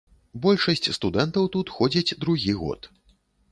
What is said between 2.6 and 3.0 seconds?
год.